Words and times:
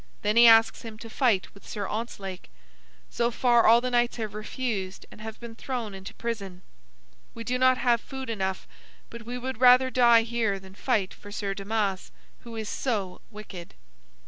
Then 0.23 0.35
he 0.35 0.47
asks 0.47 0.81
him 0.81 0.97
to 0.97 1.11
fight 1.11 1.53
with 1.53 1.67
Sir 1.67 1.87
Ontzlake. 1.87 2.49
So 3.11 3.29
far, 3.29 3.67
all 3.67 3.81
the 3.81 3.91
knights 3.91 4.17
have 4.17 4.33
refused, 4.33 5.05
and 5.11 5.21
have 5.21 5.39
been 5.39 5.53
thrown 5.53 5.93
into 5.93 6.15
prison. 6.15 6.63
We 7.35 7.43
do 7.43 7.59
not 7.59 7.77
have 7.77 8.01
food 8.01 8.27
enough, 8.27 8.67
but 9.11 9.27
we 9.27 9.37
would 9.37 9.61
rather 9.61 9.91
die 9.91 10.23
here 10.23 10.59
than 10.59 10.73
fight 10.73 11.13
for 11.13 11.31
Sir 11.31 11.53
Damas, 11.53 12.11
who 12.39 12.55
is 12.55 12.67
so 12.67 13.21
wicked." 13.29 13.75